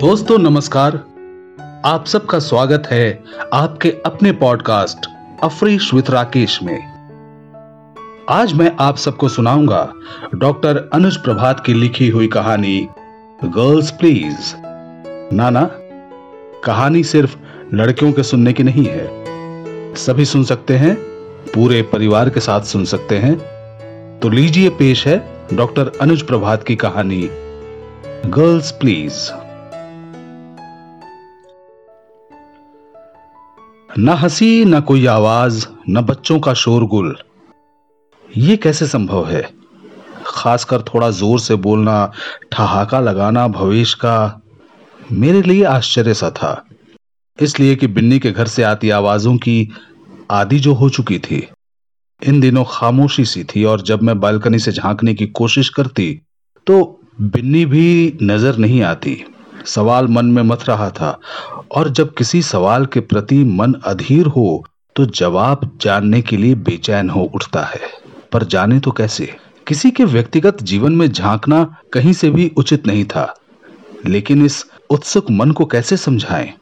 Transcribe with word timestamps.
दोस्तों, 0.00 0.38
नमस्कार। 0.38 0.92
आप 1.84 2.06
सबका 2.06 2.38
स्वागत 2.38 2.82
है 2.86 3.24
आपके 3.52 3.94
अपने 4.06 4.32
पॉडकास्ट 4.32 5.06
अफरीश 5.42 5.94
विथ 5.94 6.10
राकेश 6.10 6.62
में। 6.62 6.78
आज 8.28 8.52
मैं 8.52 8.76
आप 8.80 8.96
सबको 8.96 9.28
सुनाऊँगा 9.28 9.92
डॉक्टर 10.34 10.90
अनुज 10.92 11.16
प्रभात 11.16 11.60
की 11.60 11.74
लिखी 11.74 12.08
हुई 12.08 12.28
कहानी, 12.28 12.88
गर्ल्स 13.44 13.90
प्लीज़। 13.90 14.54
नाना, 15.36 15.70
कहानी 16.64 17.04
सिर्फ़ 17.04 17.36
लड़कियों 17.74 18.12
के 18.12 18.22
सुनने 18.22 18.52
की 18.52 18.62
नहीं 18.62 18.84
है। 18.84 19.08
सभी 19.94 20.24
सुन 20.24 20.44
सकते 20.44 20.76
हैं, 20.76 20.94
पूरे 21.54 21.82
परिवार 21.82 22.30
के 22.30 22.40
साथ 22.40 22.60
सुन 22.60 22.84
सकते 22.84 23.18
हैं। 23.18 23.38
तो 24.18 24.28
लीजिए 24.28 24.68
पेश 24.68 25.06
है 25.06 25.46
डॉक्टर 25.54 25.92
अनुज 26.00 26.22
प्रभात 26.22 26.62
की 26.62 26.76
कहानी, 26.76 27.28
गर्ल्स 28.26 28.70
प्लीज़। 28.70 29.47
न 33.90 34.08
हँसी, 34.08 34.64
न 34.64 34.80
कोई 34.80 35.06
आवाज़, 35.06 35.66
न 35.88 36.00
बच्चों 36.00 36.38
का 36.40 36.52
शोरगुल। 36.54 37.16
ये 38.36 38.56
कैसे 38.56 38.86
संभव 38.86 39.28
है? 39.28 39.48
खासकर 40.26 40.82
थोड़ा 40.82 41.10
ज़ोर 41.10 41.40
से 41.40 41.54
बोलना, 41.54 42.12
ठहाका 42.52 43.00
लगाना 43.00 43.46
भवेश 43.48 43.94
का 43.94 44.42
मेरे 45.12 45.42
लिए 45.42 45.64
आश्चर्य 45.64 46.14
सा 46.14 46.30
था। 46.30 46.64
इसलिए 47.38 47.76
कि 47.76 47.86
बिन्नी 47.86 48.18
के 48.18 48.30
घर 48.30 48.46
से 48.46 48.62
आती 48.62 48.90
आवाजों 48.90 49.36
की 49.36 49.68
आदि 50.30 50.58
जो 50.58 50.74
हो 50.74 50.88
चुकी 50.88 51.18
थी, 51.18 51.46
इन 52.22 52.40
दिनों 52.40 52.64
खामोशी 52.68 53.24
सी 53.24 53.44
थी 53.44 53.64
और 53.64 53.80
जब 53.80 54.02
मैं 54.02 54.18
बालकनी 54.20 54.58
से 54.58 54.72
झांकने 54.72 55.14
की 55.14 55.26
कोशिश 55.26 55.68
करती 55.68 56.12
तो 56.66 57.00
बिन्नी 57.20 57.64
भी 57.66 58.18
नज़र 58.22 58.56
नहीं 58.56 58.82
आती। 58.82 59.24
सवाल 59.68 60.06
मन 60.08 60.26
में 60.26 60.42
मत 60.42 60.64
रहा 60.68 60.90
था। 60.90 61.18
और 61.72 61.88
जब 61.88 62.14
किसी 62.14 62.42
सवाल 62.42 62.86
के 62.86 63.00
प्रति 63.00 63.42
मन 63.44 63.74
अधीर 63.86 64.26
हो 64.26 64.64
तो 64.96 65.04
जवाब 65.06 65.70
जानने 65.80 66.20
के 66.22 66.36
लिए 66.36 66.54
बेचैन 66.54 67.10
हो 67.10 67.22
उठता 67.34 67.62
है। 67.64 67.80
पर 68.32 68.44
जाने 68.44 68.78
तो 68.80 68.90
कैसे? 68.90 69.34
किसी 69.66 69.90
के 69.90 70.04
व्यक्तिगत 70.04 70.62
जीवन 70.62 70.92
में 70.92 71.06
झांकना 71.12 71.62
कहीं 71.92 72.12
से 72.12 72.30
भी 72.30 72.50
उचित 72.56 72.86
नहीं 72.86 73.04
था। 73.04 73.34
लेकिन 74.06 74.44
इस 74.44 74.64
उत्सुक 74.90 75.30
मन 75.30 75.50
को 75.50 75.64
कैसे 75.64 75.96
समझाएँ? 75.96 76.52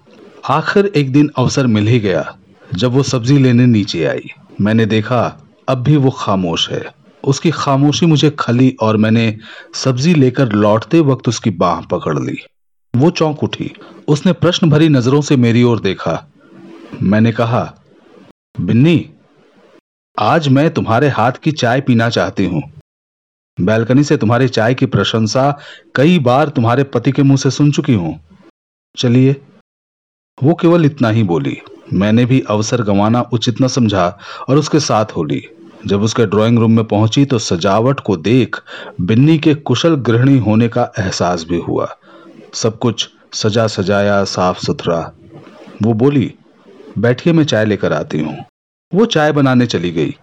आखिर 0.51 0.87
एक 0.97 1.13
दिन 1.13 1.31
अवसर 1.37 1.67
मिल 1.67 1.87
ही 1.87 2.01
गया, 2.01 2.37
जब 2.75 2.93
वो 2.93 3.03
सब्ज़ी 3.03 3.39
लेने 3.39 3.67
नीचे 3.67 4.05
आई। 4.05 4.31
मैंने 4.61 4.87
देखा, 4.87 5.23
अब 5.69 5.79
भी 5.79 5.97
वो 5.97 6.11
खामोश 6.11 6.71
है। 6.71 6.85
उसकी 7.25 7.51
खामोशी 7.51 8.07
मुझे 8.07 8.31
खली 8.39 8.77
और 8.81 8.97
मैंने 8.97 9.37
सब्ज़ी 9.75 10.15
लेकर 10.15 10.53
लौटते 10.53 11.01
वक्त 11.01 11.29
उसकी 11.29 11.51
बाह 11.51 11.81
पकड़ 11.81 12.19
ली। 12.19 12.39
वो 12.97 13.11
चौंक 13.11 13.43
उठी। 13.43 13.73
उसने 14.09 14.33
प्रश्न 14.33 14.71
भरी 14.71 14.89
नज़रों 14.89 15.21
से 15.21 15.37
मेरी 15.37 15.63
ओर 15.63 15.81
देखा। 15.81 16.23
मैंने 17.03 17.33
कहा, 17.33 17.63
बिन्नी, 18.61 19.11
आज 20.17 20.49
मैं 20.49 20.69
तुम्हारे 20.71 21.09
हाथ 21.09 21.33
की 21.33 21.53
चाय 21.53 21.81
पीना 21.81 22.09
चाहती 22.09 22.47
हूँ। 22.47 22.63
बैल्कनी 23.59 24.05
से 24.05 24.17
तुम्हारी 24.17 24.49
चाय 24.49 24.75
की 24.75 24.87
प्रशंसा 24.87 25.59
कई 25.95 26.19
बार 26.19 26.49
तुम्हारे 26.49 26.85
पति 26.85 27.13
के 27.13 27.23
मुँह 27.23 27.37
से 27.37 27.51
सुन 27.51 27.71
चुकी 27.73 27.95
हूँ। 27.95 28.19
चलिए। 28.97 29.37
वो 30.39 30.55
केवल 30.55 30.85
इतना 30.85 31.11
ही 31.11 31.23
बोली। 31.23 31.57
मैंने 31.93 32.25
भी 32.25 32.41
अवसर 32.51 32.83
गंवाना 32.83 33.21
उचित 33.33 33.61
न 33.63 33.69
समझा 33.69 34.07
और 34.49 34.59
उसके 34.59 34.81
साथ 34.81 35.17
हो 35.17 35.25
ली 35.25 35.43
जब 35.87 36.03
उसके 36.03 36.27
ड्राइंग 36.27 36.59
रूम 36.59 36.73
में 36.73 36.85
पहुँची 36.85 37.25
तो 37.25 37.39
सजावट 37.39 38.01
को 38.01 38.17
देख 38.17 38.57
बिन्नी 39.01 39.39
के 39.39 39.55
कुशल 39.55 39.95
गृहिणी 39.95 40.39
होने 40.39 40.69
का 40.69 40.91
एहसास 40.99 41.45
भी 41.45 41.59
हुआ। 41.59 41.97
सब 42.55 42.79
कुछ 42.79 43.09
सजा 43.33 43.67
सजाया, 43.67 44.25
साफ़ 44.25 44.59
सुथरा। 44.59 45.13
वो 45.83 45.93
बोली, 45.93 46.35
बैठिए, 46.99 47.33
मैं 47.33 47.45
चाय 47.45 47.65
लेकर 47.65 47.93
आती 47.93 48.21
हूँ। 48.21 48.45
वो 48.95 49.07
चाय 49.07 49.33
बनाने 49.33 49.67
चली 49.67 49.91
गई। 49.91 50.17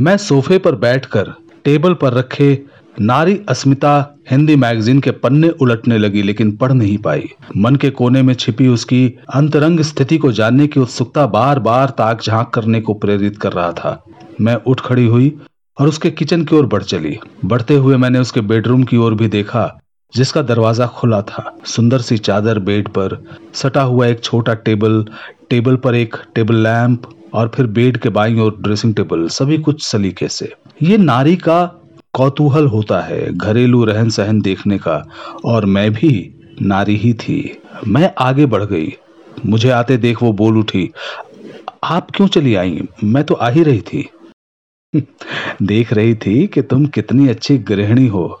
मैं 0.00 0.16
सोफे 0.16 0.58
पर 0.58 0.74
बैठकर, 0.74 1.32
टेबल 1.64 1.94
पर 1.94 2.12
रखे, 2.12 2.62
नारी 3.00 3.40
अस्मिता 3.48 4.16
हिंदी 4.30 4.56
मैगजीन 4.56 5.00
के 5.00 5.10
पन्ने 5.10 5.48
उलटने 5.48 5.98
लगी, 5.98 6.22
लेकिन 6.22 6.56
पढ़ 6.56 6.72
नहीं 6.72 6.98
पाई। 6.98 7.28
मन 7.56 7.76
के 7.76 7.90
कोने 7.90 8.22
में 8.22 8.34
छिपी 8.34 8.68
उसकी 8.68 9.18
अंतरंग 9.34 9.80
स्थिति 9.80 10.18
को 10.18 10.32
जानने 10.32 10.66
की 10.66 10.80
उत्सुकता 10.80 11.26
बार 11.26 11.58
बार 11.58 11.90
ताक 11.90 12.22
झाँक 12.22 12.48
करने 12.48 12.80
को 12.80 12.94
प्रेरित 12.94 13.38
कर 13.38 13.52
रहा 13.52 13.72
था। 13.72 14.04
मैं 14.40 14.54
उठ 14.54 14.80
खड़ी 14.80 15.06
हुई 15.06 15.38
और 15.80 15.88
उसके 15.88 16.10
किचन 16.10 16.44
की 16.44 16.56
ओर 16.56 16.66
बढ़ 16.66 16.82
चली। 16.82 17.18
बढ़ते 17.44 17.74
हुए 17.74 17.96
मैंने 17.96 18.18
उसके 18.18 18.40
बेडरूम 18.40 18.84
की 18.84 18.96
ओर 18.96 19.14
भी 19.14 19.28
देखा। 19.28 19.80
जिसका 20.14 20.42
दरवाज़ा 20.42 20.86
खुला 20.86 21.22
था। 21.22 21.58
सुंदर 21.66 22.00
सी 22.00 22.18
चादर 22.18 22.58
बेड 22.58 22.88
पर 22.88 23.24
सटा 23.54 23.82
हुआ 23.82 24.06
एक 24.06 24.20
छोटा 24.20 24.54
टेबल 24.54 25.04
टेबल 25.50 25.76
पर 25.76 25.94
एक 25.94 26.16
टेबल 26.34 26.54
लैंप 26.54 27.02
और 27.34 27.48
फिर 27.54 27.66
बेड 27.66 27.96
के 27.96 28.08
बाई 28.08 28.38
और 28.38 28.56
ड्रेसिंग 28.60 28.94
टेबल, 28.94 29.28
सभी 29.28 29.58
कुछ 29.58 29.84
सलीके 29.84 30.28
से। 30.28 30.52
ये 30.82 30.96
नारी 30.96 31.36
का 31.36 31.64
कौतूहल 32.14 32.66
होता 32.66 33.00
है 33.00 33.32
घरेलू 33.32 33.84
रहन 33.84 34.10
सहन 34.10 34.40
देखने 34.40 34.78
का, 34.78 35.08
और 35.44 35.64
मैं 35.64 35.92
भी 35.92 36.34
नारी 36.62 36.96
ही 36.96 37.14
थी। 37.14 37.58
मैं 37.86 38.12
आगे 38.18 38.46
बढ़ 38.46 38.64
गई। 38.64 38.92
मुझे 39.46 39.70
आते 39.70 39.96
देख 39.96 40.22
वो 40.22 40.32
बोल 40.32 40.58
उठी, 40.58 40.90
आप 41.84 42.10
क्यों 42.10 42.28
चली 42.28 42.54
आई? 42.54 42.80
मैं 43.04 43.24
तो 43.24 43.34
आ 43.34 43.48
ही 43.48 43.62
रही 43.62 43.80
थी। 43.80 44.08
देख 45.62 45.92
रही 45.92 46.14
थी 46.14 46.46
कि 46.46 46.62
तुम 46.62 46.86
कितनी 46.86 47.28
अच्छी 47.28 47.58
गृहिणी 47.58 48.06
हो। 48.06 48.40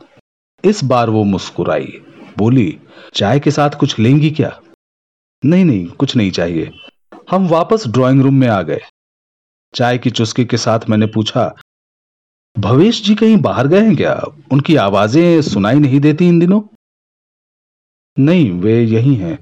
इस 0.66 0.84
बार 0.84 1.10
वो 1.10 1.24
मुस्कुराई। 1.24 1.92
बोली, 2.38 2.78
चाय 3.14 3.40
के 3.40 3.50
साथ 3.50 3.70
कुछ 3.70 3.98
लेंगी 3.98 4.30
क्या? 4.30 4.58
नहीं 5.42 5.64
नहीं, 5.64 5.86
कुछ 5.86 6.16
नहीं 6.16 6.30
चाहिए। 6.30 6.70
हम 7.30 7.46
वापस 7.48 7.86
ड्राइंग 7.86 8.22
रूम 8.22 8.34
में 8.34 8.48
आ 8.48 8.62
गए। 8.62 8.80
चाय 9.74 9.98
की 9.98 10.10
चुस्की 10.10 10.44
के 10.44 10.56
साथ 10.56 10.88
मैंने 10.90 11.06
पूछा, 11.06 11.54
भवेश 12.56 13.02
जी 13.04 13.14
कहीं 13.14 13.36
बाहर 13.36 13.66
गए 13.66 13.80
हैं 13.80 13.96
क्या? 13.96 14.14
उनकी 14.52 14.76
आवाज़ें 14.76 15.42
सुनाई 15.42 15.78
नहीं 15.78 16.00
देती 16.00 16.28
इन 16.28 16.38
दिनों? 16.38 16.60
नहीं, 18.18 18.50
वे 18.52 18.82
यही 18.82 19.14
हैं। 19.14 19.38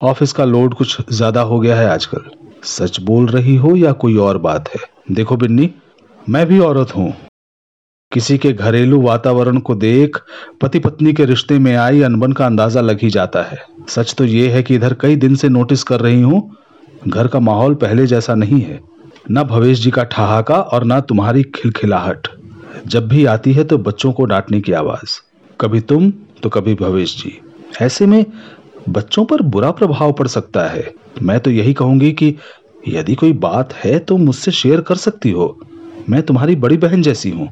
ऑफ़िस 0.00 0.32
का 0.32 0.44
लोड 0.44 0.74
कुछ 0.74 1.10
ज़्यादा 1.10 1.40
हो 1.40 1.58
गया 1.60 1.76
है 1.76 1.88
आजकल। 1.88 2.30
सच 2.64 3.00
बोल 3.00 3.26
रही 3.26 3.56
हो 3.56 3.74
या 3.76 3.92
कोई 3.92 4.16
और 4.16 4.38
बात 4.38 4.68
है? 4.68 4.80
देखो 5.10 5.36
बिन्नी, 5.36 5.70
मैं 6.28 6.46
भी 6.46 6.58
औरत 6.58 6.96
हूँ। 6.96 7.12
किसी 8.12 8.36
के 8.38 8.52
घरेलू 8.52 9.00
वातावरण 9.00 9.58
को 9.58 9.74
देख 9.74 10.16
पति 10.60 10.78
पत्नी 10.78 11.12
के 11.12 11.24
रिश्ते 11.24 11.58
में 11.58 11.74
आई 11.74 12.00
अनबन 12.02 12.32
का 12.32 12.46
अंदाज़ा 12.46 12.80
लग 12.80 13.00
ही 13.02 13.10
जाता 13.10 13.42
है। 13.42 13.58
सच 13.88 14.14
तो 14.18 14.24
ये 14.24 14.48
है 14.48 14.62
कि 14.62 14.74
इधर 14.74 14.94
कई 14.94 15.16
दिन 15.16 15.34
से 15.34 15.48
नोटिस 15.48 15.82
कर 15.82 16.00
रही 16.00 16.20
हूँ, 16.22 16.56
घर 17.08 17.26
का 17.26 17.40
माहौल 17.40 17.74
पहले 17.74 18.06
जैसा 18.06 18.34
नहीं 18.34 18.60
है। 18.60 18.80
न 19.30 19.42
भवेश 19.42 19.80
जी 19.80 19.90
का 19.90 20.04
ठहाका 20.04 20.54
और 20.54 20.84
न 20.84 21.00
तुम्हारी 21.00 21.42
खिलखिलाहट। 21.54 22.28
जब 22.86 23.08
भी 23.08 23.24
आती 23.24 23.52
है 23.52 23.64
तो 23.64 23.78
बच्चों 23.78 24.12
को 24.12 24.24
डांटने 24.24 24.60
की 24.60 24.72
आवाज़। 24.72 25.18
कभी 25.60 25.80
तुम 25.82 26.10
तो 26.42 26.48
कभी 26.48 26.74
भवेश 26.74 27.16
जी। 27.16 27.32
ऐसे 27.82 28.06
में 28.06 28.24
बच्चों 28.88 29.24
पर 29.24 29.42
बुरा 29.44 29.70
प्रभाव 29.70 30.12
पड़ 30.12 30.26
सकता 30.28 30.68
है। 30.68 30.92
मैं 31.22 31.38
तो 31.40 31.50
यही 31.50 31.74
कहूँगी 31.74 32.12
कि 32.12 32.34
यदि 32.88 33.14
कोई 33.14 33.32
बात 33.38 33.74
है 33.74 33.98
तो 33.98 34.16
मुझसे 34.16 34.50
शेयर 34.52 34.80
कर 34.80 34.96
सकती 34.96 35.30
हो। 35.30 35.56
मैं 36.08 36.22
तुम्हारी 36.22 36.56
बड़ी 36.56 36.76
बहन 36.78 37.02
जैसी 37.02 37.30
हूँ। 37.30 37.48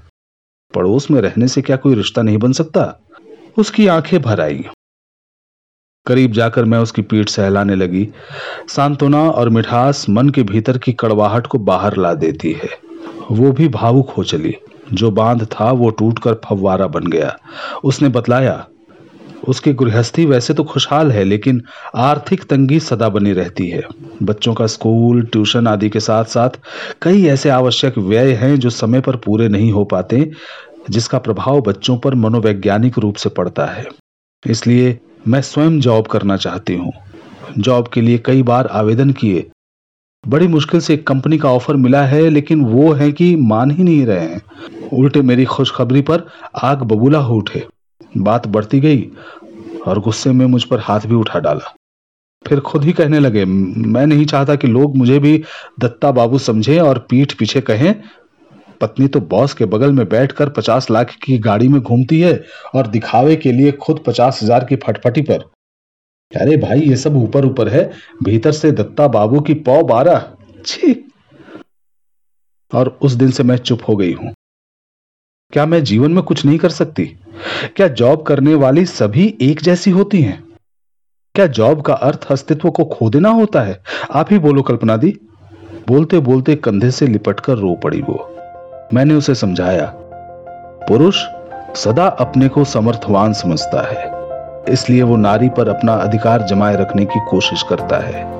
पड़ोस 0.75 1.11
में 1.11 1.21
रहने 1.21 1.49
से 1.49 1.62
क्या 1.62 1.77
कोई 1.77 1.95
रिश्ता 1.95 2.23
नहीं 2.23 2.39
बन 2.39 2.53
सकता? 2.53 3.01
उसकी 3.59 3.87
आँखें 3.87 4.23
भर 4.23 4.41
आई। 4.41 4.65
करीब 6.06 6.33
जाकर 6.33 6.65
मैं 6.65 6.79
उसकी 6.79 7.03
पीठ 7.03 7.29
सहलाने 7.29 7.75
लगी। 7.75 8.09
सांत्वना 8.69 9.31
और 9.31 9.49
मिठास 9.49 10.09
मन 10.09 10.29
के 10.29 10.43
भीतर 10.43 10.79
की 10.79 10.93
कड़वाहट 10.93 11.47
को 11.47 11.59
बाहर 11.59 11.97
ला 11.97 12.15
देती 12.15 12.53
है। 12.53 12.69
वो 13.31 13.53
भी 13.53 13.69
भावुक 13.69 14.11
हो 14.11 14.25
चली। 14.25 14.55
जो 14.93 15.11
बाँध 15.11 15.45
था 15.45 15.73
वो 15.73 15.91
टूटकर 15.91 16.34
फव्वारा 16.34 16.87
बन 16.87 17.06
गया। 17.06 17.38
उसने 17.85 18.09
बतलाया 18.09 18.67
उसकी 19.49 19.73
गृहस्थी 19.73 20.25
वैसे 20.27 20.55
तो 20.55 20.65
खुशहाल 20.65 21.12
है, 21.12 21.25
लेकिन 21.25 21.62
आर्थिक 21.95 22.45
तंगी 22.45 22.81
सदा 22.81 23.09
बनी 23.09 23.33
रहती 23.33 23.69
है। 23.69 23.83
बच्चों 24.23 24.55
का 24.55 24.67
स्कूल, 24.67 25.23
ट्यूशन 25.23 25.67
आदि 25.67 25.89
के 25.89 26.00
साथ 26.00 26.25
साथ 26.25 26.59
कई 27.03 27.27
ऐसे 27.27 27.49
आवश्यक 27.49 27.99
व्यय 27.99 28.33
हैं 28.33 28.59
जो 28.59 28.71
समय 28.71 29.00
पर 29.00 29.17
पूरे 29.17 29.49
नहीं 29.49 29.73
हो 29.73 29.85
पाते, 29.85 30.31
जिसका 30.91 31.19
प्रभाव 31.19 31.61
बच्चों 31.61 31.97
पर 31.99 32.15
मनोवैज्ञानिक 32.15 32.99
रूप 32.99 33.15
से 33.15 33.29
पड़ता 33.29 33.67
है। 33.67 33.87
इसलिए 34.47 34.99
मैं 35.29 35.41
स्वयं 35.43 35.81
जॉब 35.81 36.06
करना 36.06 36.37
चाहती 36.37 36.75
हूँ। 36.75 36.93
जॉब 37.59 37.89
के 37.89 38.01
लिए 38.01 38.19
कई 38.19 38.43
बार 38.43 38.67
आवेदन 38.67 39.11
किए। 39.11 39.47
बड़ी 40.25 40.49
मुश्किल 40.49 40.81
से 40.81 40.94
एक 40.94 41.06
कंपनी 41.06 41.39
का 41.39 41.51
ऑफ़र 41.51 41.77
मिला 41.77 42.05
है, 42.05 42.29
लेकिन 42.29 42.65
वो 42.65 42.93
है 42.93 43.11
कि 43.12 43.35
मान 43.37 43.71
ही 43.71 43.85
नहीं 43.85 44.06
रहे 44.06 44.21
हैं। 44.21 44.43
उल्टे 44.93 45.23
मेरी 45.23 45.44
खुशखबरी 45.44 46.03
पर 46.03 46.27
आग 46.62 46.83
बबूला 46.83 47.19
हो 47.19 47.37
उठे। 47.37 47.67
बात 48.16 48.46
बढ़ती 48.46 48.81
गई 48.81 49.10
और 49.87 49.99
गुस्से 49.99 50.32
में 50.32 50.46
मुझ 50.46 50.64
पर 50.64 50.81
हाथ 50.81 51.00
भी 51.00 51.14
उठा 51.14 51.38
डाला। 51.38 51.75
फिर 52.44 52.60
खुद 52.60 52.84
ही 52.84 52.93
कहने 52.93 53.19
लगे, 53.19 53.44
मैं 53.44 54.06
नहीं 54.06 54.26
चाहता 54.26 54.55
कि 54.55 54.66
लोग 54.66 54.96
मुझे 54.96 55.19
भी 55.19 55.43
दत्ता 55.81 56.10
बाबू 56.10 56.38
समझे 56.38 56.78
और 56.78 56.99
पीठ 57.10 57.32
पीछे 57.32 57.60
कहें। 57.60 57.94
पत्नी 58.81 59.08
तो 59.08 59.20
बॉस 59.20 59.55
के 59.55 59.64
बगल 59.64 59.93
में 59.93 60.08
बैठकर 60.08 60.49
पचास 60.49 60.90
लाख 60.90 61.14
की 61.22 61.38
गाड़ी 61.38 61.69
में 61.69 61.81
घूमती 61.81 62.20
है 62.20 62.44
और 62.75 62.87
दिखावे 62.87 63.37
के 63.37 63.52
लिए 63.52 63.72
खुद 63.72 64.02
पचास 64.06 64.40
हज़ार 64.43 64.64
की 64.64 64.76
फटफटी 64.76 65.22
पर। 65.22 65.44
अरे 66.32 66.56
भाई, 66.56 66.81
ये 66.81 66.96
सब 66.96 67.16
ऊपर 67.16 67.44
ऊपर 67.44 67.69
है। 67.69 67.93
भीतर 68.25 68.52
से 68.52 68.72
दत्ता 68.72 69.08
बाबू 69.08 69.40
की 69.40 69.55
पौ 69.55 69.82
बारह। 69.82 70.32
छी! 70.66 71.10
और 72.75 72.99
उस 73.02 73.12
दिन 73.12 73.31
से 73.31 73.43
मैं 73.43 73.56
चुप 73.56 73.81
हो 73.88 73.96
गई 73.96 74.12
हूँ। 74.12 74.32
क्या 75.52 75.66
मैं 75.66 75.84
जीवन 75.84 76.12
में 76.12 76.22
कुछ 76.25 76.44
नहीं 76.44 76.58
कर 76.58 76.69
सकती? 76.69 77.05
क्या 77.76 77.88
जॉब 77.88 78.23
करने 78.23 78.55
वाली 78.55 78.87
सभी 78.87 79.38
एक 79.43 79.61
जैसी 79.61 79.90
होती 79.90 80.23
हैं? 80.23 80.44
क्या 81.35 81.46
जॉब 81.46 81.82
का 81.82 81.94
अर्थ 81.94 82.26
अस्तित्व 82.31 82.70
को 82.70 82.85
खो 82.85 83.11
देना 83.11 83.29
होता 83.29 83.61
है? 83.61 83.82
आप 84.14 84.26
ही 84.31 84.38
बोलो 84.38 84.62
कल्पना 84.62 84.96
दी 84.96 85.19
बोलते 85.88 86.19
बोलते 86.19 86.55
कंधे 86.55 86.90
से 86.90 87.06
लिपटकर 87.06 87.52
रो 87.52 87.75
पड़ी 87.75 88.00
वो। 88.00 88.37
मैंने 88.94 89.14
उसे 89.14 89.35
समझाया, 89.35 89.93
पुरुष, 90.88 91.17
सदा 91.75 92.06
अपने 92.06 92.49
को 92.49 92.64
समर्थवान 92.64 93.32
समझता 93.32 93.88
है। 93.88 94.19
इसलिए 94.73 95.02
वो 95.02 95.17
नारी 95.17 95.49
पर 95.49 95.69
अपना 95.69 95.93
अधिकार 95.94 96.43
जमाए 96.43 96.76
रखने 96.76 97.05
की 97.05 97.20
कोशिश 97.31 97.62
करता 97.62 97.96
है। 97.99 98.38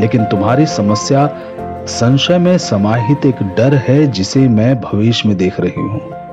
लेकिन 0.00 0.24
तुम्हारी 0.24 0.66
समस्या 0.66 1.40
संशय 1.86 2.38
में 2.38 2.58
समाहित 2.58 3.26
एक 3.26 3.42
डर 3.42 3.74
है 3.74 4.06
जिसे 4.06 4.40
मैं 4.40 4.80
भविष्य 4.80 5.28
में 5.28 5.38
देख 5.38 5.60
रही 5.60 5.80
हूँ। 5.80 6.27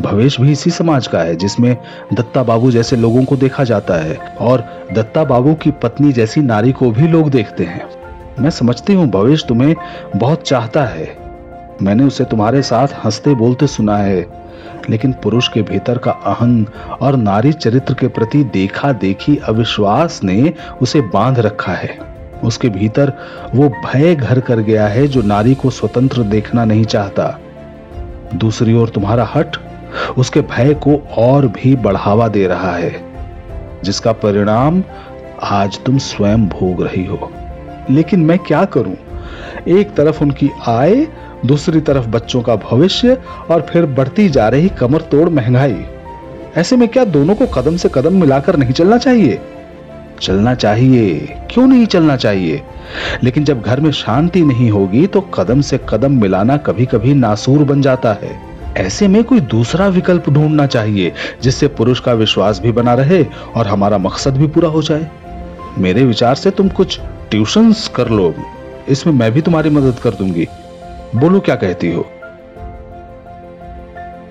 भवेश 0.00 0.40
भी 0.40 0.52
इसी 0.52 0.70
समाज 0.70 1.06
का 1.06 1.18
है, 1.18 1.36
जिसमें 1.36 1.76
दत्ता 2.12 2.42
बाबू 2.42 2.70
जैसे 2.70 2.96
लोगों 2.96 3.24
को 3.24 3.36
देखा 3.36 3.64
जाता 3.64 3.94
है 3.94 4.16
और 4.40 4.64
दत्ता 4.92 5.24
बाबू 5.24 5.54
की 5.54 5.70
पत्नी 5.70 6.12
जैसी 6.12 6.40
नारी 6.40 6.72
को 6.72 6.90
भी 6.90 7.08
लोग 7.08 7.30
देखते 7.30 7.64
हैं। 7.64 7.88
मैं 8.38 8.50
समझती 8.50 8.94
हूँ, 8.94 9.10
भवेश 9.10 9.44
तुम्हें 9.44 9.74
बहुत 10.16 10.42
चाहता 10.42 10.84
है। 10.84 11.16
मैंने 11.82 12.04
उसे 12.04 12.24
तुम्हारे 12.24 12.62
साथ 12.62 12.88
हँसते 13.04 13.34
बोलते 13.34 13.66
सुना 13.66 13.96
है, 13.96 14.26
लेकिन 14.90 15.12
पुरुष 15.12 15.48
के 15.48 15.62
भीतर 15.62 15.98
का 15.98 16.10
अहंग 16.10 16.66
और 17.00 17.16
नारी 17.16 17.52
चरित्र 17.52 17.94
के 17.94 18.08
प्रति 18.08 18.44
देखा 18.44 18.92
देखी 18.92 19.36
अविश्वास 19.36 20.20
ने 20.24 20.52
उसे 20.82 21.00
बाँध 21.00 21.38
रखा 21.38 21.72
है। 21.72 21.98
उसके 22.44 22.68
भीतर 22.68 23.12
वो 23.54 23.68
भय 23.68 24.14
घर 24.14 24.40
कर 24.40 24.60
गया 24.60 24.86
है, 24.86 25.06
जो 25.06 25.22
नारी 25.22 25.54
को 25.54 25.70
स्वतंत्र 25.70 26.22
देखना 26.22 26.64
नहीं 26.64 26.84
चाहता। 26.84 27.38
दूसरी 28.34 28.74
ओर 28.74 28.88
तुम्हारा 28.88 29.28
हट 29.34 29.56
उसके 30.18 30.40
भय 30.40 30.74
को 30.74 30.96
और 31.16 31.46
भी 31.46 31.76
बढ़ावा 31.76 32.28
दे 32.28 32.46
रहा 32.46 32.72
है, 32.72 33.04
जिसका 33.84 34.12
परिणाम 34.12 34.82
आज 35.42 35.78
तुम 35.78 35.98
स्वयं 35.98 36.48
भोग 36.48 36.82
रही 36.82 37.06
हो। 37.06 37.32
लेकिन 37.90 38.20
मैं 38.20 38.38
क्या 38.38 38.64
करूँ? 38.64 38.96
एक 39.68 39.94
तरफ़ 39.94 40.22
उनकी 40.22 40.50
आय, 40.68 41.06
दूसरी 41.46 41.80
तरफ़ 41.80 42.06
बच्चों 42.06 42.42
का 42.42 42.56
भविष्य, 42.56 43.18
और 43.50 43.66
फिर 43.70 43.86
बढ़ती 43.86 44.28
जा 44.28 44.48
रही 44.48 44.68
कमर 44.68 45.00
तोड़ 45.00 45.28
महँगाई। 45.28 45.84
ऐसे 46.56 46.76
में 46.76 46.88
क्या 46.88 47.04
दोनों 47.04 47.34
को 47.34 47.46
कदम 47.46 47.76
से 47.76 47.90
कदम 47.94 48.20
मिलाकर 48.20 48.56
नहीं 48.56 48.72
चलना 48.72 48.98
चाहिए? 48.98 49.40
चलना 50.20 50.54
चाहिए। 50.54 51.38
क्यों 51.50 51.66
नहीं 51.66 51.86
चलना 51.86 52.16
चाहिए? 52.16 52.62
लेकिन 53.22 53.44
जब 53.44 53.62
घर 53.62 53.80
में 53.80 53.90
शांति 53.90 54.42
नहीं 54.42 54.70
होगी 54.70 55.06
तो 55.06 55.20
कदम 55.20 55.60
से 55.60 55.80
कदम 55.88 56.20
मिलाना 56.20 56.56
कभी 56.56 56.86
कभी 56.86 57.14
नासूर 57.14 57.58
बन 57.58 57.82
जाता 57.82 58.12
है। 58.12 58.51
ऐसे 58.76 59.08
में 59.08 59.24
कोई 59.24 59.40
दूसरा 59.40 59.86
विकल्प 59.86 60.30
ढूंढना 60.30 60.66
चाहिए, 60.66 61.12
जिससे 61.42 61.68
पुरुष 61.68 62.00
का 62.00 62.12
विश्वास 62.12 62.60
भी 62.60 62.72
बना 62.72 62.94
रहे 62.94 63.26
और 63.56 63.66
हमारा 63.66 63.98
मकसद 63.98 64.36
भी 64.36 64.46
पूरा 64.46 64.68
हो 64.68 64.82
जाए। 64.82 65.10
मेरे 65.78 66.04
विचार 66.04 66.34
से 66.34 66.50
तुम 66.50 66.68
कुछ 66.68 67.00
ट्यूशंस 67.30 67.88
कर 67.88 68.08
लो 68.08 68.34
इसमें 68.88 69.14
मैं 69.14 69.32
भी 69.32 69.40
तुम्हारी 69.40 69.70
मदद 69.70 69.98
कर 69.98 70.10
दूँगी। 70.10 70.46
बोलो 71.16 71.40
क्या 71.40 71.54
कहती 71.54 71.92
हो? 71.92 72.06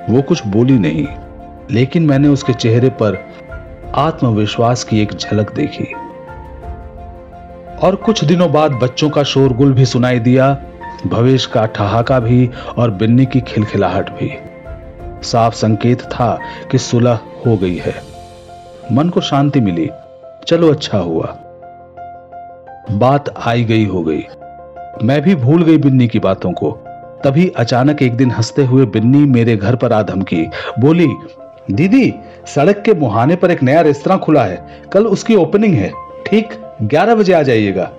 वो 0.10 0.22
कुछ 0.22 0.48
बोली 0.48 0.80
नहीं, 0.80 1.08
लेकिन 1.72 2.04
मैंने 2.04 2.28
उसके 2.28 2.54
चेहरे 2.54 2.90
पर 2.90 3.18
आत्मविश्वास 3.96 4.84
की 4.84 5.02
एक 5.02 5.14
झलक 5.14 5.54
देखी। 5.54 5.94
और 7.84 7.96
कुछ 7.96 8.24
दिनों 8.24 8.52
बाद 8.52 8.72
बच्चों 8.72 9.10
का 9.10 9.24
शोरगुल 9.24 9.74
भी 9.74 9.86
सुनाई 9.86 10.20
दिया 10.20 10.58
भवेश 11.08 11.46
का 11.46 11.66
ठहाका 11.66 12.20
भी 12.20 12.50
और 12.78 12.92
बिन्नी 12.92 13.26
की 13.26 13.42
खिलखिलाहट 13.42 14.10
भी। 14.10 14.38
साफ़ 15.24 15.54
संकेत 15.54 16.02
था 16.02 16.40
कि 16.72 16.78
सुलह 16.78 17.20
हो 17.48 17.58
गई 17.58 17.76
है। 17.76 17.94
मन 18.92 19.10
को 19.10 19.22
शांति 19.22 19.60
मिली। 19.60 19.90
चलो 20.48 20.72
अच्छा 20.72 20.98
हुआ। 20.98 21.26
बात 22.92 23.36
आई 23.46 23.64
गई 23.64 23.86
हो 23.86 24.04
गई। 24.04 24.24
मैं 25.04 25.22
भी 25.22 25.36
भूल 25.36 25.64
गई 25.64 25.78
बिन्नी 25.78 26.08
की 26.08 26.20
बातों 26.20 26.52
को। 26.52 26.72
तभी 27.24 27.50
अचानक 27.50 28.02
एक 28.02 28.16
दिन 28.16 28.32
हँसते 28.32 28.66
हुए 28.66 28.86
बिन्नी 28.86 29.18
मेरे 29.18 29.58
घर 29.58 29.76
पर 29.76 29.94
आ 29.94 30.02
धमकी। 30.02 30.50
बोली, 30.80 31.10
दीदी, 31.72 32.14
सड़क 32.48 32.82
के 32.86 32.94
मुहाने 32.94 33.36
पर 33.36 33.52
एक 33.52 33.64
नया 33.64 33.82
रेस्तरा 33.82 34.18
खुला 34.18 34.44
है। 34.44 34.82
कल 34.94 35.06
उसकी 35.06 35.36
ओपनिंग 35.36 35.74
है। 35.74 35.92
ठीक 36.26 36.50
ग्यारह 36.82 37.16
बजे 37.16 37.34
आ 37.34 37.42
जाइएगा। 37.42 37.92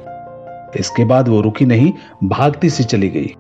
इसके 0.76 1.04
बाद 1.04 1.28
वो 1.28 1.40
रुकी 1.40 1.64
नहीं, 1.64 1.92
भागती 2.24 2.70
सी 2.70 2.84
चली 2.84 3.08
गई। 3.08 3.34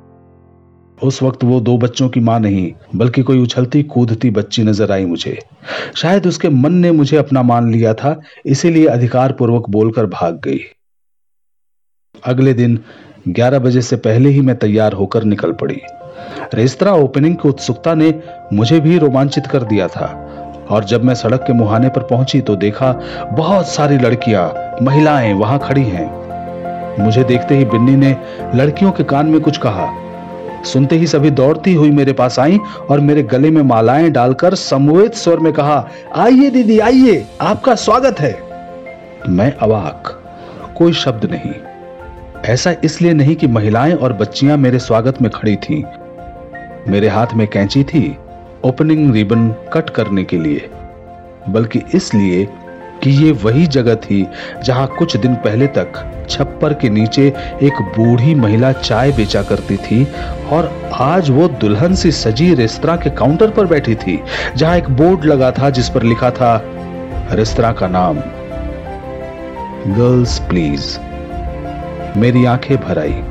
उस 1.02 1.22
वक्त 1.22 1.44
वो 1.44 1.60
दो 1.60 1.76
बच्चों 1.78 2.08
की 2.08 2.20
माँ 2.20 2.40
नहीं, 2.40 2.72
बल्कि 2.96 3.22
कोई 3.22 3.42
उछलती 3.42 3.82
कूदती 3.82 4.30
बच्ची 4.30 4.62
नज़र 4.62 4.92
आई 4.92 5.04
मुझे। 5.04 5.38
शायद 5.96 6.26
उसके 6.26 6.48
मन 6.48 6.72
ने 6.72 6.90
मुझे 6.90 7.16
अपना 7.16 7.42
मान 7.42 7.72
लिया 7.72 7.94
था, 7.94 8.20
इसीलिए 8.46 8.86
अधिकार 8.86 9.32
पूर्वक 9.32 9.68
बोलकर 9.70 10.06
भाग 10.06 10.40
गई। 10.44 10.60
अगले 12.26 12.54
दिन 12.54 12.78
11 13.28 13.58
बजे 13.58 13.82
से 13.82 13.96
पहले 13.96 14.30
ही 14.30 14.40
मैं 14.40 14.56
तैयार 14.58 14.92
होकर 14.92 15.24
निकल 15.24 15.52
पड़ी। 15.52 15.80
रेस्तरा 16.54 16.92
ओपनिंग 16.92 17.36
की 17.36 17.48
उत्सुकता 17.48 17.94
ने 17.94 18.22
मुझे 18.52 18.80
भी 18.80 18.98
रोमांचित 18.98 19.46
कर 19.46 19.62
दिया 19.62 19.88
था, 19.88 20.06
और 20.70 20.84
जब 20.84 21.04
मैं 21.04 21.14
सड़क 21.14 21.44
के 21.46 21.52
मुहाने 21.52 21.88
पर 21.88 22.02
पहुँची 22.02 22.40
तो 22.40 22.56
देखा, 22.56 22.92
बहुत 23.32 23.68
सारी 23.68 23.98
लड़कियाँ, 23.98 24.76
महिलाएँ 24.82 25.32
वहाँ 25.32 25.58
खड़ी 25.58 25.84
हैं। 25.84 26.21
मुझे 27.00 27.24
देखते 27.24 27.56
ही 27.56 27.64
बिन्नी 27.64 27.96
ने 27.96 28.16
लड़कियों 28.54 28.92
के 28.92 29.04
कान 29.04 29.26
में 29.26 29.40
कुछ 29.40 29.58
कहा। 29.58 29.88
सुनते 30.64 30.96
ही 30.96 31.06
सभी 31.06 31.30
दौड़ती 31.30 31.74
हुई 31.74 31.90
मेरे 31.90 32.12
पास 32.12 32.38
आई 32.38 32.58
और 32.90 33.00
मेरे 33.00 33.22
गले 33.22 33.50
में 33.50 33.62
मालाएँ 33.62 34.10
डालकर 34.10 34.54
समवेत 34.54 35.14
स्वर 35.14 35.38
में 35.38 35.52
कहा, 35.52 35.88
आइए 36.16 36.50
दीदी, 36.50 36.78
आइए, 36.78 37.26
आपका 37.40 37.74
स्वागत 37.74 38.20
है। 38.20 38.38
मैं 39.28 39.56
अवाक, 39.56 40.22
कोई 40.76 40.92
शब्द 40.92 41.24
नहीं। 41.24 41.54
ऐसा 42.46 42.74
इसलिए 42.84 43.12
नहीं 43.12 43.36
कि 43.36 43.46
महिलाएँ 43.46 43.92
और 43.92 44.12
बच्चियाँ 44.12 44.56
मेरे 44.56 44.78
स्वागत 44.78 45.22
में 45.22 45.30
खड़ी 45.30 45.56
थीं। 45.56 45.84
मेरे 46.88 47.08
हाथ 47.08 47.26
में 47.34 47.48
कैंची 47.48 47.84
थी, 47.84 48.16
ओपनिंग 48.64 49.14
रिबन 49.14 49.48
कट 49.72 49.90
करने 49.90 50.24
के 50.24 50.38
लिए, 50.38 50.70
बल्कि 51.48 51.82
इसलिए 51.94 52.48
कि 53.02 53.10
ये 53.10 53.30
वही 53.32 53.66
जगह 53.66 53.94
थी 53.94 54.26
जहाँ 54.64 54.86
कुछ 54.98 55.16
दिन 55.16 55.34
पहले 55.34 55.66
तक 55.66 56.26
छप्पर 56.30 56.74
के 56.74 56.88
नीचे 56.90 57.26
एक 57.62 57.82
बूढ़ी 57.96 58.34
महिला 58.34 58.72
चाय 58.72 59.12
बेचा 59.12 59.42
करती 59.42 59.76
थी 59.76 60.04
और 60.52 60.90
आज 60.94 61.30
वो 61.30 61.48
दुल्हन 61.48 61.94
सी 61.94 62.12
सजी 62.12 62.54
रेस्तरा 62.54 62.96
के 62.96 63.10
काउंटर 63.10 63.50
पर 63.50 63.66
बैठी 63.66 63.94
थी, 63.94 64.18
जहाँ 64.56 64.76
एक 64.76 64.90
बोर्ड 64.90 65.24
लगा 65.24 65.50
था 65.50 65.70
जिस 65.70 65.88
पर 65.88 66.02
लिखा 66.02 66.30
था, 66.30 66.62
रेस्तरा 67.32 67.72
का 67.72 67.88
नाम, 67.88 68.18
गर्ल्स 69.94 70.38
प्लीज़। 70.38 70.98
मेरी 72.18 72.44
आँखें 72.44 72.76
भर 72.76 72.98
आई। 72.98 73.22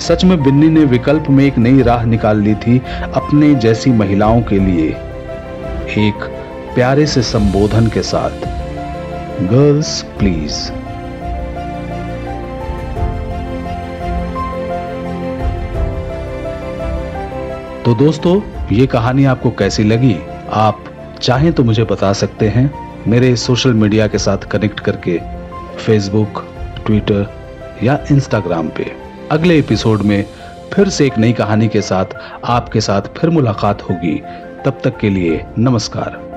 सच 0.00 0.24
में 0.24 0.42
बिन्नी 0.42 0.68
ने 0.68 0.84
विकल्प 0.84 1.30
में 1.30 1.44
एक 1.44 1.58
नई 1.58 1.82
राह 1.82 2.04
निकाल 2.04 2.40
ली 2.40 2.54
थी 2.54 2.82
अपने 3.14 3.54
जैसी 3.54 3.90
महिलाओं 3.92 4.42
के 4.42 4.58
लिए, 4.58 4.88
एक 6.08 6.24
प्यारे 6.74 7.06
से 7.06 7.22
संबोधन 7.22 7.86
के 7.86 8.02
साथ। 8.02 8.46
गर्ल्स 9.38 10.02
प्लीज़ 10.02 10.70
तो 17.84 17.94
दोस्तों, 17.94 18.40
ये 18.72 18.86
कहानी 18.86 19.24
आपको 19.24 19.50
कैसी 19.50 19.84
लगी? 19.84 20.16
आप 20.50 20.84
चाहें 21.22 21.52
तो 21.52 21.64
मुझे 21.64 21.84
बता 21.84 22.12
सकते 22.12 22.48
हैं। 22.48 22.70
मेरे 23.08 23.36
सोशल 23.36 23.74
मीडिया 23.74 24.06
के 24.06 24.18
साथ 24.18 24.38
कनेक्ट 24.38 24.80
करके 24.80 25.20
फेसबुक 25.78 26.44
ट्विटर 26.86 27.32
या 27.82 27.98
इंस्टाग्राम 28.12 28.68
पे। 28.68 28.92
अगले 29.30 29.58
एपिसोड 29.58 30.02
में 30.02 30.24
फिर 30.72 30.88
से 30.88 31.06
एक 31.06 31.18
नई 31.18 31.32
कहानी 31.32 31.68
के 31.68 31.82
साथ, 31.82 32.04
आपके 32.44 32.80
साथ 32.80 33.02
फिर 33.02 33.30
मुलाकात 33.30 33.82
होगी। 33.82 34.22
तब 34.64 34.80
तक 34.84 34.98
के 34.98 35.10
लिए 35.10 35.44
नमस्कार। 35.58 36.27